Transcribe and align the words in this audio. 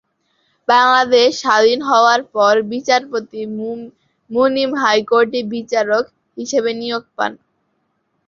বাংলাদেশ 0.67 1.29
স্বাধীন 1.41 1.79
হওয়ার 1.89 2.21
পর 2.33 2.53
বিচারপতি 2.71 3.41
মুনিম 4.31 4.71
হাইকোর্টে 4.81 5.39
বিচারক 5.53 6.05
হিসাবে 6.37 6.71
নিয়োগ 6.81 7.03
পান। 7.17 7.31